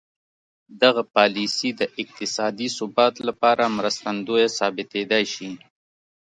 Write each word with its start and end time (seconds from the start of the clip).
دغه 0.81 1.03
پالیسي 1.15 1.69
د 1.79 1.81
اقتصادي 2.01 2.67
ثبات 2.77 3.15
لپاره 3.29 3.73
مرستندویه 3.77 4.47
ثابتېدای 4.57 5.25
شي. 5.33 5.49